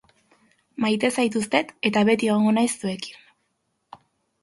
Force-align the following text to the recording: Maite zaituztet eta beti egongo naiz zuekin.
Maite 0.85 1.11
zaituztet 1.17 1.71
eta 1.91 2.05
beti 2.11 2.33
egongo 2.33 2.57
naiz 2.59 2.73
zuekin. 2.75 4.05